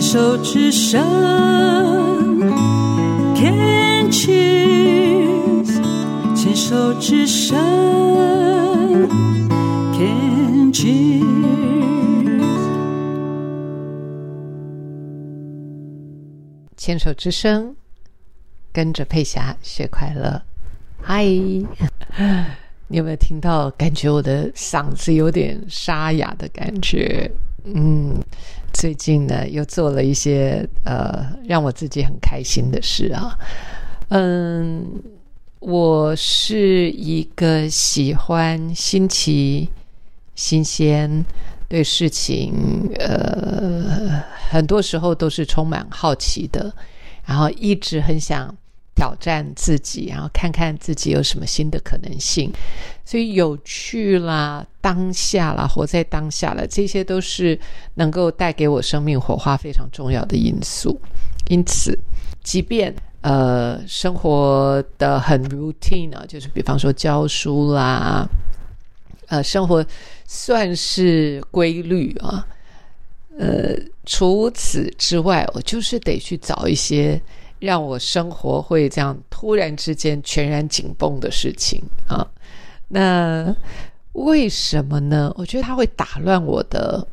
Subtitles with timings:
[0.00, 0.98] 牵手之声
[3.36, 5.62] ，Can cheer
[6.34, 7.54] 牵手之声
[9.92, 11.22] ，Can cheer。
[16.78, 17.74] 牵手之声，
[18.72, 20.40] 跟着佩霞学快乐。
[21.02, 21.66] 嗨，你
[22.88, 23.68] 有没有听到？
[23.72, 27.30] 感觉我的嗓子有点沙哑的感觉。
[27.64, 28.14] 嗯，
[28.80, 33.38] 最近呢又做了一些呃让我自己很开心的事啊。
[34.08, 34.86] 嗯，
[35.58, 39.68] 我是一个喜欢新奇、
[40.34, 41.22] 新鲜，
[41.68, 42.54] 对事情
[42.98, 46.74] 呃很多时候都是充满好奇的，
[47.26, 48.56] 然后一直很想。
[49.00, 52.52] 挑战自己，然后看看自己有什么新的可能性，
[53.02, 57.58] 所以有趣啦，当下啦，活在当下了，这些都是
[57.94, 61.00] 能够带给我生命火花非常重要的因素。
[61.48, 61.98] 因此，
[62.44, 68.28] 即便呃生活的很 routine 啊，就是比方说教书啦，
[69.28, 69.82] 呃，生活
[70.26, 72.46] 算是规律啊，
[73.38, 77.18] 呃，除此之外，我就是得去找一些。
[77.60, 82.26] 让我生活会这样突然之间全然紧绷的事情啊，
[82.88, 83.54] 那
[84.12, 85.32] 为什么呢？
[85.36, 87.06] 我觉得它会打乱我的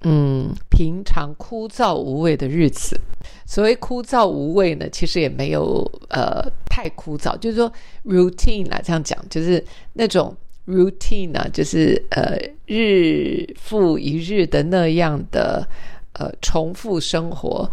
[0.00, 2.98] 嗯平常枯燥无味的日子。
[3.46, 7.72] 所谓枯燥无味呢，其实也没有呃太枯燥，就是说
[8.04, 10.34] routine 啊，这样讲就是那种
[10.66, 15.66] routine 啊，就是呃日复一日的那样的
[16.14, 17.70] 呃重复生活。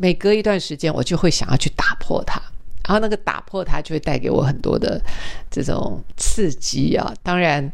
[0.00, 2.40] 每隔一段时间，我就会想要去打破它，
[2.88, 4.98] 然后那个打破它就会带给我很多的
[5.50, 7.12] 这种刺激啊。
[7.22, 7.70] 当然，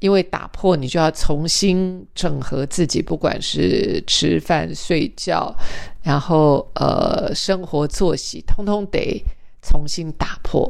[0.00, 5.54] 因为打破你就要重新整合自己，不管是吃饭、睡觉，
[6.02, 9.24] 然后呃生活作息，通通得
[9.62, 10.68] 重新打破。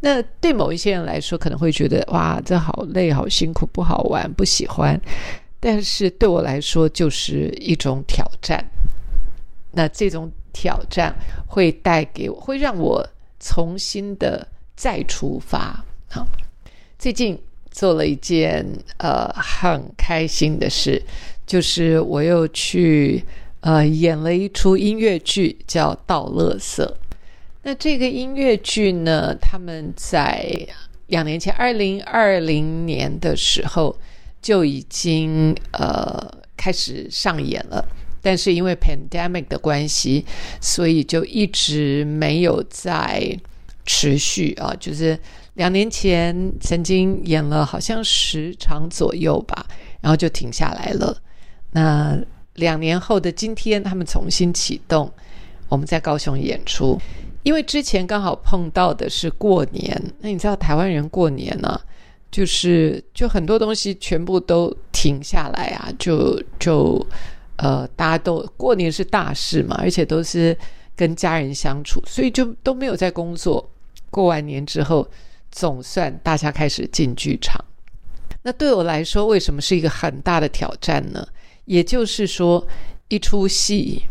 [0.00, 4.98] 那对某一些人来说，可能会觉得哇，这好累、好辛苦、不好玩、不喜欢。
[5.60, 8.64] 但是对我来说，就是一种挑战。
[9.76, 11.14] 那这种挑战
[11.46, 13.06] 会带给我，会让我
[13.38, 15.84] 重新的再出发。
[16.08, 16.26] 好，
[16.98, 17.38] 最近
[17.70, 18.66] 做了一件
[18.96, 21.02] 呃很开心的事，
[21.46, 23.22] 就是我又去
[23.60, 26.96] 呃演了一出音乐剧，叫《倒乐色》。
[27.62, 30.66] 那这个音乐剧呢，他们在
[31.08, 33.94] 两年前，二零二零年的时候
[34.40, 37.84] 就已经呃开始上演了。
[38.26, 40.26] 但是因为 pandemic 的关系，
[40.60, 43.38] 所以就一直没有在
[43.84, 44.74] 持续啊。
[44.80, 45.16] 就是
[45.54, 49.64] 两年前曾经演了好像十场左右吧，
[50.00, 51.16] 然后就停下来了。
[51.70, 52.18] 那
[52.54, 55.08] 两年后的今天，他们重新启动，
[55.68, 57.00] 我们在高雄演出。
[57.44, 61.80] 因为之前刚好碰到的是过年，那你知道台湾人过年呢，
[62.32, 67.06] 就是就很多东西全部都停下来啊，就就。
[67.56, 70.56] 呃，大家都过年是大事嘛，而且都是
[70.94, 73.70] 跟家人相处，所以就都没有在工作。
[74.10, 75.06] 过完年之后，
[75.50, 77.62] 总算大家开始进剧场。
[78.42, 81.26] 那对我来说，为什么是一个很大的挑战呢？
[81.64, 82.66] 也就是说，
[83.08, 84.02] 一出戏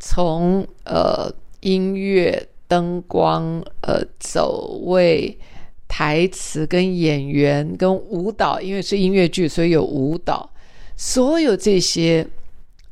[0.00, 5.38] 从呃音乐、灯光、呃走位、
[5.86, 10.50] 台词、跟演员、跟舞蹈，因为是音乐剧，所以有舞蹈，
[10.96, 12.26] 所有这些。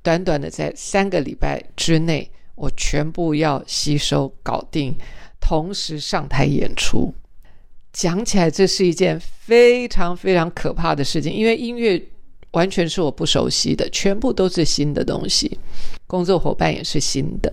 [0.02, 4.94] 短短的在三个礼拜之内，我全部要吸收搞定，
[5.40, 7.12] 同时上台演出。
[7.92, 12.00] 讲起来，这是一件非常非常可怕的事情，因为音乐
[12.52, 15.58] 完全是我不熟悉的，全部都是新的东西，
[16.06, 17.52] 工作伙伴也是新的。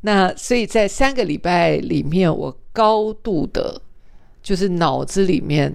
[0.00, 3.80] 那所以在三个礼拜里面，我高度的，
[4.42, 5.74] 就是脑子里面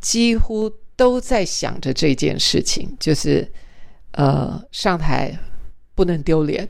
[0.00, 3.46] 几乎都在想着这件事情，就是。
[4.18, 5.32] 呃，上台
[5.94, 6.68] 不能丢脸，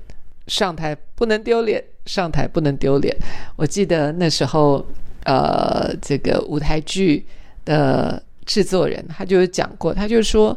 [0.48, 3.16] 上台不能丢脸，上台不能丢脸。
[3.56, 4.84] 我记得那时候，
[5.24, 7.24] 呃，这个舞台剧
[7.64, 10.54] 的制作人他就有讲过，他就说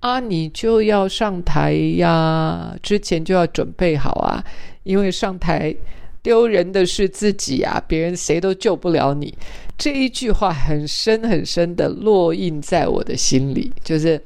[0.00, 4.44] 啊，你就要上台呀，之前就要准备好啊，
[4.82, 5.74] 因为上台
[6.22, 9.34] 丢人的是自己啊，别人谁都救不了你。
[9.78, 14.20] 这一句话很深很深的烙印在我的心里，就是。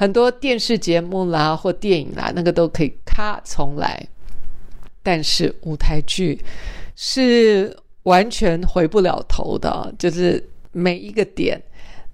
[0.00, 4.02] 很多电视节目啦，或电影啦，那个都可以咔重来，
[5.02, 6.42] 但是舞台剧
[6.96, 9.94] 是完全回不了头的。
[9.98, 10.42] 就是
[10.72, 11.62] 每一个点，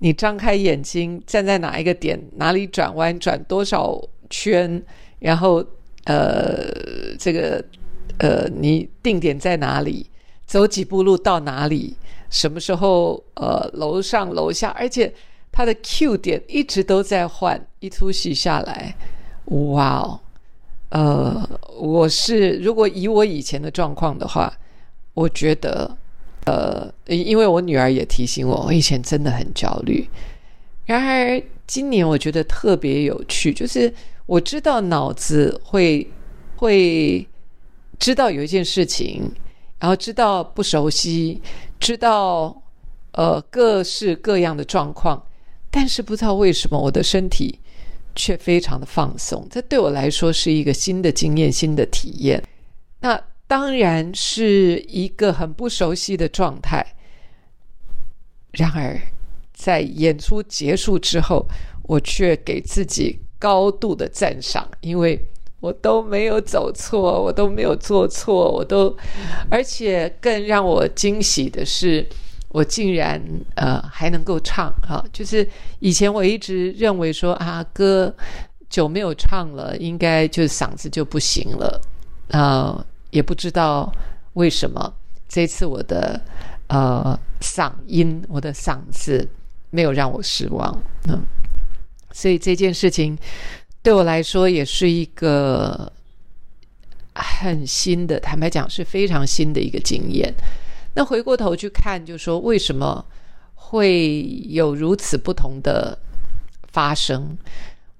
[0.00, 3.97] 你张开眼睛站在哪一个点，哪里转弯转多少
[4.29, 4.83] 圈，
[5.21, 5.65] 然后
[6.06, 7.65] 呃，这个
[8.19, 10.11] 呃，你定点在哪里，
[10.44, 11.97] 走几步路到哪里，
[12.31, 15.15] 什么时候呃，楼上楼下，而且
[15.56, 18.94] 它的 Q 点一直都在换，一出戏下来，
[19.47, 20.20] 哇哦，
[20.91, 24.53] 呃，我是如果以我以前的状况的话，
[25.14, 25.97] 我觉得。
[26.44, 30.08] 呃，因为我女儿也提醒我，我以前真的很焦虑。
[30.85, 33.93] 然而今年我觉得特别有趣，就是
[34.26, 36.09] 我知道脑子会
[36.55, 37.26] 会
[37.99, 39.29] 知道有一件事情，
[39.81, 41.43] 然后知道不熟悉，
[41.81, 42.62] 知道
[43.11, 45.20] 呃各式各样的状况，
[45.76, 47.61] 但是不知道为什么我的身体
[48.14, 49.46] 却非常的放松。
[49.50, 52.43] 这对我来说是一个新的经验、新的体验。
[53.00, 53.23] 那。
[53.49, 56.84] 当然是一个很不熟悉的状态。
[58.50, 59.00] 然而，
[59.55, 61.46] 在演出结束之后，
[61.84, 65.28] 我却给自己高度的赞赏，因为
[65.61, 68.96] 我都没有走错，我都没有做错，我都，
[69.49, 72.05] 而且更让我惊喜的是，
[72.56, 73.23] 我竟然
[73.55, 75.05] 呃还能够唱哈！
[75.12, 75.47] 就是
[75.79, 78.11] 以前我一直认为说啊，歌
[78.70, 81.79] 久没有唱了，应该就嗓子就不行了
[82.31, 82.82] 啊。
[83.11, 83.93] 也不知道
[84.32, 84.91] 为什么
[85.29, 86.19] 这次我的
[86.69, 89.29] 呃嗓音，我的嗓子
[89.69, 91.20] 没有让我失望，嗯，
[92.12, 93.19] 所以这件事情
[93.82, 95.93] 对我来说也是一个
[97.14, 100.32] 很新的，坦白讲是非常新的一个经验。
[100.96, 103.04] 那回过头去看，就说为什么
[103.54, 105.96] 会有如此不同的
[106.72, 107.38] 发生？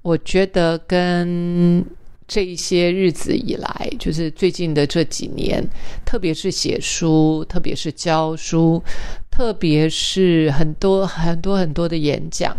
[0.03, 1.85] 我觉得跟。
[2.29, 5.65] 这一些日子以来，就是最近的这几年，
[6.05, 8.83] 特别是写书，特别是教书，
[9.31, 12.57] 特别是很多很多很多的演讲。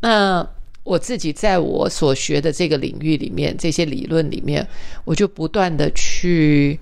[0.00, 0.46] 那
[0.84, 4.68] 我自己在我所学的这个领域里面，这些理论里面，
[5.06, 6.78] 我就不断的去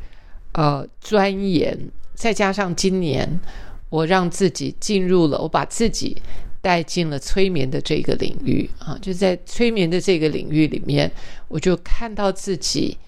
[0.55, 1.79] 呃钻研。
[2.21, 3.41] 再加上今年，
[3.89, 6.15] 我让自己进入了，我把自己。
[6.63, 11.11] 带进了催眠的这个领域啊，就在催眠的这个领域里面，
[11.49, 12.99] 我就看到自己，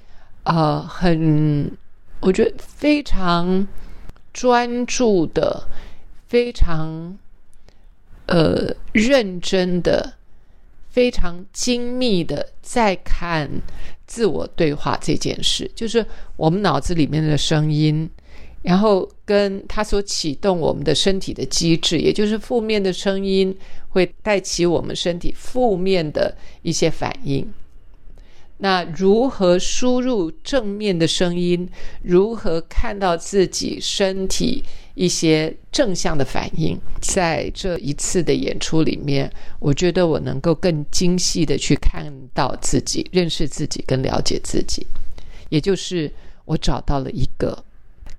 [0.45, 1.71] 呃，很，
[2.21, 3.69] 我觉得非常
[4.33, 5.69] 专注的，
[6.29, 7.19] 非常
[8.25, 10.15] 呃认真的，
[10.89, 13.51] 非常精密的在看
[14.07, 16.07] 自我对话这件事，就是
[16.37, 18.09] 我们脑子里面的声音。
[18.63, 23.57] 然后跟它所启动我们的身体的机制，也就是负面的声音
[23.89, 27.53] 会带起我们身体负面的一些反应。
[28.59, 31.69] 那如何输入正面的声音？
[32.03, 34.63] 如何看到自己身体
[34.95, 36.79] 一些正向的反应？
[37.01, 39.29] 在这一次的演出里面，
[39.59, 44.87] 我觉得我能够更精细的去看到自己、认识自己、跟了解自己。
[45.49, 46.09] 也就是
[46.45, 47.65] 我找到了一个。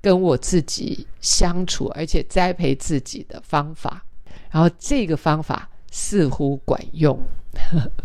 [0.04, 4.04] 跟我自己相处，而且栽培自己的方法，
[4.52, 7.18] 然后这个方法似乎管用。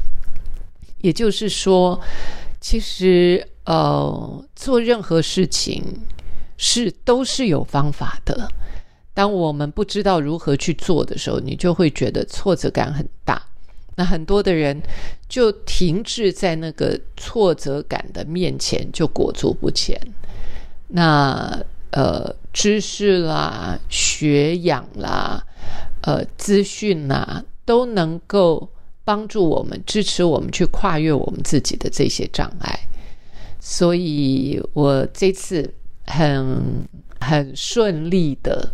[1.02, 2.00] 也就是说，
[2.60, 5.82] 其实呃，做任何事情
[6.56, 8.48] 是都是有方法的。
[9.12, 13.42] 当我们不知道如何去做的时候，你就会觉得挫折感很大。
[13.96, 14.80] 那很多的人
[15.28, 20.00] 就停滞在那个挫折感的面前，就裹足不前。
[20.86, 25.42] 那呃，知识啦、学养啦、
[26.02, 28.70] 呃，资讯啦，都能够
[29.04, 32.78] 帮助我们、支持我们去跨越我们自己的这些障碍。
[33.58, 35.72] 所以我这次
[36.06, 36.86] 很
[37.20, 38.70] 很顺利的，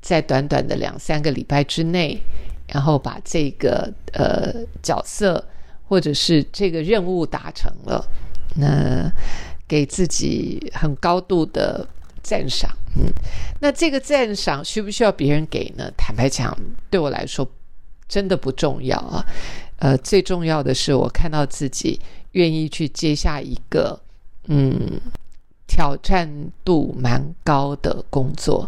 [0.00, 2.18] 在短短的两三个礼拜之内，
[2.68, 4.50] 然后把这个呃
[4.82, 5.44] 角色
[5.86, 8.02] 或者是这个任务达成了，
[8.56, 9.12] 那
[9.68, 11.86] 给自己很高度的。
[12.24, 13.12] 赞赏，嗯，
[13.60, 15.92] 那这个赞赏需不需要别人给呢？
[15.94, 16.56] 坦白讲，
[16.88, 17.46] 对我来说
[18.08, 19.24] 真的不重要啊。
[19.78, 22.00] 呃，最重要的是我看到自己
[22.32, 24.00] 愿意去接下一个
[24.46, 24.98] 嗯
[25.66, 26.26] 挑战
[26.64, 28.66] 度蛮高的工作，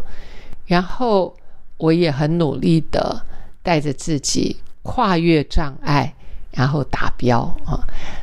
[0.67, 1.35] 然后
[1.77, 3.19] 我也很努力的
[3.63, 6.13] 带着自己跨越障碍，
[6.51, 7.81] 然后达标啊。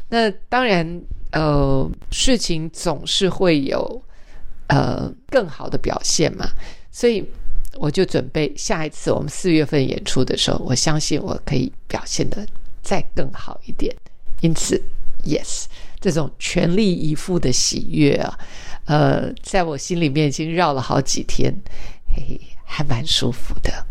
[0.09, 4.01] 那当然，呃，事情总是会有。
[4.69, 6.49] 呃，更好的表现嘛，
[6.91, 7.25] 所以
[7.75, 12.47] 我就准备下一次我们四月份演出的时候，我相信我可以表现的
[12.83, 13.95] 再更好一点。
[14.41, 14.81] 因此
[15.25, 15.65] ，yes，
[16.01, 18.39] 这种全力以赴的喜悦啊，
[18.87, 21.55] 呃，在我心里面已经绕了好几天，
[22.15, 23.87] 嘿嘿，还蛮舒服的。